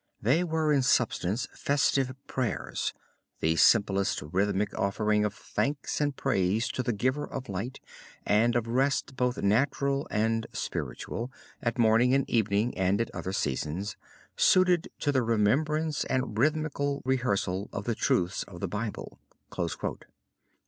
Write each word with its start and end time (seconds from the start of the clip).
They 0.19 0.43
were 0.43 0.73
in 0.73 0.81
substance 0.81 1.47
festive 1.53 2.15
prayers, 2.25 2.91
the 3.39 3.55
simplest 3.55 4.23
rhythmic 4.23 4.73
offering 4.73 5.23
of 5.23 5.35
thanks 5.35 6.01
and 6.01 6.15
praise 6.15 6.69
to 6.69 6.81
the 6.81 6.91
Giver 6.91 7.25
of 7.31 7.47
Light 7.49 7.79
and 8.25 8.55
of 8.55 8.65
rest 8.65 9.15
both 9.15 9.37
natural 9.43 10.07
and 10.09 10.47
spiritual, 10.53 11.31
at 11.61 11.77
morning 11.77 12.15
and 12.15 12.27
evening 12.27 12.75
and 12.75 12.99
at 12.99 13.13
other 13.13 13.31
seasons, 13.31 13.95
suited 14.35 14.89
to 15.01 15.11
the 15.11 15.21
remembrance 15.21 16.03
and 16.05 16.35
rhythmical 16.35 17.03
rehearsal 17.05 17.69
of 17.71 17.83
the 17.85 17.93
truths 17.93 18.41
of 18.47 18.59
the 18.59 18.67
Bible." 18.67 19.19